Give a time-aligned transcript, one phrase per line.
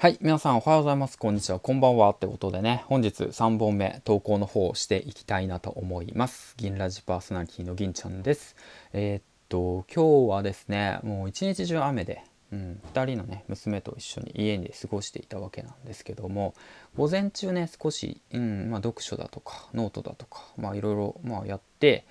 [0.00, 0.18] はい。
[0.20, 1.18] 皆さんおはようございます。
[1.18, 1.58] こんにちは。
[1.58, 2.10] こんばんは。
[2.10, 6.54] ってことでね、本日3本目投稿の方をしていきたいなと思います。
[6.56, 8.54] 銀ラジパーソナリティの銀ちゃんです。
[8.92, 12.22] えー、っと、今日はですね、もう一日中雨で、
[12.52, 16.54] うん、2人のね、娘と一緒に家で過ごしていたわけなんですけども、
[16.96, 22.06] 午前中ね、少し、うんまあ、読書だとか、ノートだとか、まあいろいろ、まあ、やって、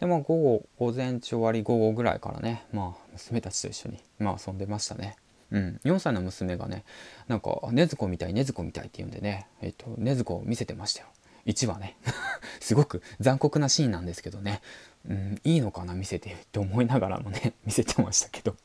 [0.00, 5.14] でまあ午後、午前中終わり午後ぐらいからね、まあ娘たちと一緒に、まあ遊んでましたね。
[5.50, 6.84] うん、4歳の娘がね
[7.26, 11.06] なんか「ねずこみたいねずこみたい」って言うんでねえっとねずこを見せてましたよ
[11.46, 11.96] 1話ね
[12.60, 14.60] すごく残酷なシーンなんですけどね、
[15.08, 18.56] うん、いいのかな見せてって思いながらもね 見せてましたけど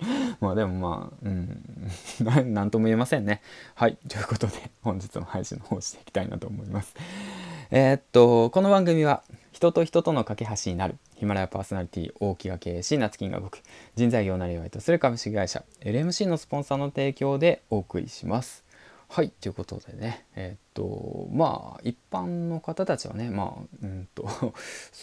[0.40, 3.42] まあでもまあ、うん、なんとも言えませんね。
[3.74, 3.98] はい。
[4.08, 6.94] ということで、本日の配信の方していきたいなと思います。
[7.70, 9.24] えー、っと、この番組は、
[9.58, 10.94] 人と人との架け橋になる。
[11.16, 13.60] ヒマラヤパーソナリティ大木が経営し夏金が動く。
[13.96, 18.64] 人材業なりわいとする株式会社 LMC のスポンサーの提供でお送りします。
[19.08, 20.26] はいということでね。
[20.36, 24.54] えー、っとまあ一般の方たちはねまあうんと 普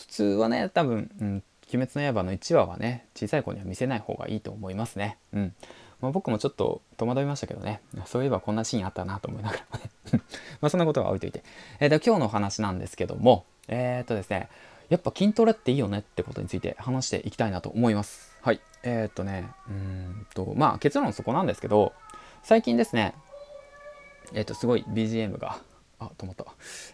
[0.08, 1.44] 通はね多分、うん、
[1.74, 5.18] 鬼滅の刃の1話はね小さい子には見せない方がいいと思いますね。
[5.34, 5.54] うん。
[6.00, 7.82] まあ、僕もちょっと戸惑いましたけどね。
[8.06, 10.22] そういえばこんなシーンあったなと思いながらね。
[10.62, 11.44] まあそんなことは置いといて、
[11.82, 14.50] えー、今日のお話なんですけどもえー、っとですね
[14.90, 18.36] やっぱ筋トレっていいよねってことについて話していきたいなと思います。
[18.42, 18.62] はい。
[18.84, 21.94] えー、っとね、うんと、まあ結論そこなんですけど、
[22.44, 23.16] 最近ですね、
[24.34, 25.60] えー、っと、すごい BGM が、
[25.98, 26.46] あ、止まった。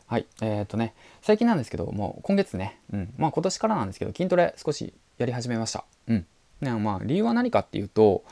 [0.07, 0.25] はい。
[0.41, 5.83] えー、っとね、最近なんですけど、もう今月ね、うん、まあ今年からなんですけど、筋トレ少しやり始めました。
[6.07, 6.25] うん。
[6.61, 8.23] ね、まあ理由は何かっていうと、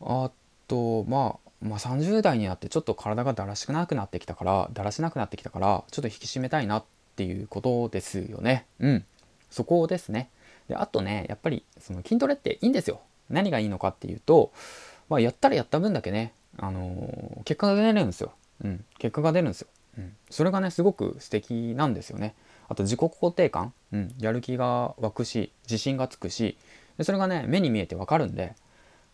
[0.00, 0.30] あ
[0.66, 6.84] と、まあ、まあ、30代になってちょっと体がだらしくなくなってきたからだらしなくなってきたからちょっと引き締めたいなっ
[7.20, 8.64] っていうことですよね。
[8.78, 9.04] うん。
[9.50, 10.30] そこですね。
[10.68, 13.00] で、あとね、やっぱりその筋トレっていいんですよ。
[13.28, 14.52] 何がいいのかっていうと、
[15.10, 18.32] まあ、やったらやった分だけね、あのー、結果が出るんですよ。
[18.64, 18.84] うん。
[18.98, 19.68] 結果が出るんですよ。
[19.98, 20.16] うん。
[20.30, 22.34] それがね、すごく素敵なんですよね。
[22.70, 26.56] あと自己肯定感、うん、やる気が湧くし、自信がつくし、
[26.96, 28.54] でそれがね、目に見えてわかるんで、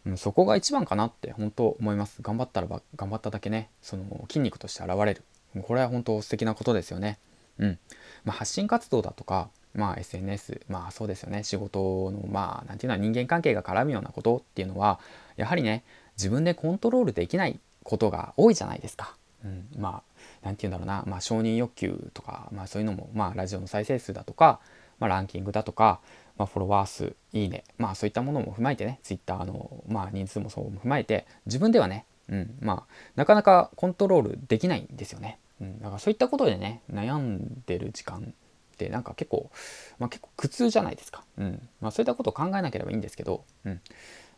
[0.05, 2.23] うん、そこが一番かなって本当思います。
[2.23, 5.25] 頑張ったらば、頑張っただけね、その筋肉として現れる。
[5.63, 7.19] これは本当素敵なことですよね。
[7.59, 7.79] うん。
[8.25, 14.99] まあ、発信活動だとか、まあ SNS、まあそうですよね、仕事の、まあなんていうのは人間関係が絡むようなことっていうのは、
[15.37, 15.85] やはりね、
[16.17, 19.15] 自分でコントロールできないことが多いじゃないですか。
[19.45, 20.03] うん、ま
[20.43, 24.61] あ、なんていうんだろうな、まあ承認欲求とか、まあそういうのも、まあラジオの再生数だとか、
[24.99, 26.01] まあランキングだとか、
[26.39, 35.39] まあ、フォロワー数、いいね、まあそういったものも踏まえてね、Twitter の、まあ人数もそう踏まえて、自分ではね、うん、まあなかなかコントロールできないんですよね。
[35.61, 38.35] うん、だからそういったことでね悩んでる時間
[38.75, 39.51] ってなんか結構、
[39.99, 41.69] まあ、結構苦痛じゃないですか、うん。
[41.81, 43.81] まあ、そういったことを考えなければいいんですけど、うん。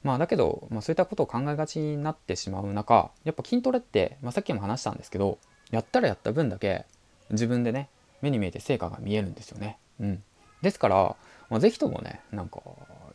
[0.04, 5.38] まあ、だけど、まあ、そういったことを考えがちになってしまう中やっぱ筋トレって、まあ、さっきも話したんですけど
[5.72, 6.86] やったらやった分だけ
[7.30, 7.88] 自分でね
[8.22, 10.22] 目に見えて成果が見えるんですよね、うん、
[10.62, 11.16] ですから、
[11.50, 12.60] まあ、ぜひともねなんか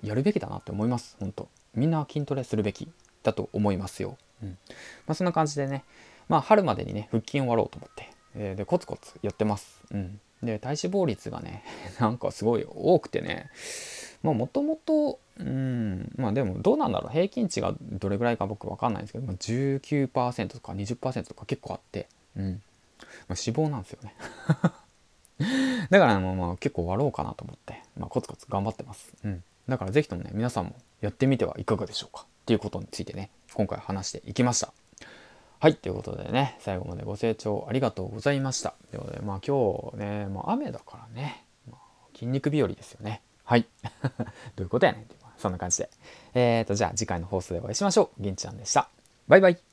[0.04, 1.16] やるべきだなって思います。
[1.22, 1.48] 本当。
[1.74, 2.90] みんな筋トレするべき
[3.24, 4.50] だと思いますよ、うん。
[4.50, 5.86] まあ、そんな感じでね
[6.30, 9.82] まあ、春までにね、腹筋終わろうと思って、えー、で、コツコツやってます。
[9.92, 10.20] うん。
[10.42, 11.64] で、体脂肪率がね、
[12.00, 13.50] なんかすごい多くてね、
[14.22, 22.08] まあ、もともと、うん、まあでもどうなんだろう、平均値がどれぐらいか僕わかんないんですけど、まあ、19%とか20%とか結構あって、
[22.38, 22.52] うん。
[22.52, 22.56] まあ、
[23.30, 24.16] 脂肪なんですよね。
[25.90, 29.12] だからもうまあ結構終わろうかなと思って、まあ、コツコツ頑張ってます。
[29.24, 29.44] うん。
[29.68, 34.74] だからぜひともね、皆さんもやってみてはいかがでしょうかっていうことについてね、今回話していきました。
[35.64, 35.76] はい。
[35.76, 38.74] ということでね、最後までご清聴ありがとうございました。
[38.92, 43.22] ということで、まあ今日ね、まあ雨だからね、まあ、筋肉日和ですよね。
[43.46, 43.66] はい。
[44.58, 45.06] どういうことやねん、
[45.38, 45.90] そんな感じで。
[46.34, 48.22] えーと、じゃあ次回の放送でお会いしましょう。
[48.22, 48.90] 銀ちゃんでした。
[49.30, 49.73] バイバイ。